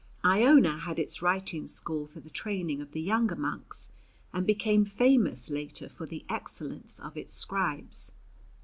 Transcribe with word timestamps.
Iona 0.25 0.79
had 0.79 0.97
its 0.97 1.21
writing 1.21 1.67
school 1.67 2.07
for 2.07 2.21
the 2.21 2.31
training 2.31 2.81
of 2.81 2.91
the 2.91 3.03
younger 3.03 3.35
monks, 3.35 3.89
and 4.33 4.47
became 4.47 4.83
famous 4.83 5.51
later 5.51 5.87
for 5.87 6.07
the 6.07 6.25
excellence 6.27 6.99
of 6.99 7.15
its 7.15 7.33
scribes. 7.33 8.11